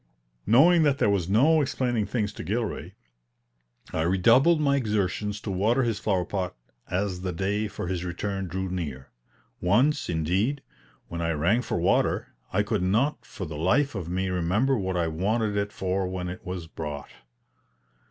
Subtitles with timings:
[0.47, 2.93] Knowing that there was no explaining things to Gilray,
[3.93, 6.55] I redoubled my exertions to water his flower pot
[6.89, 9.11] as the day for his return drew near.
[9.59, 10.63] Once, indeed,
[11.07, 14.97] when I rang for water, I could not for the life of me remember what
[14.97, 17.11] I wanted it for when it was brought.